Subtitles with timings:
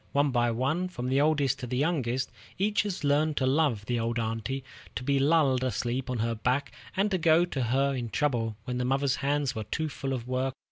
[0.13, 3.99] One by one, from the oldest to the youngest, each has learned to love the
[3.99, 4.63] old aunty,
[4.95, 8.79] to be lulled asleep on her back, and to go to her in trouble when
[8.87, 10.55] mother's hands were too full of work.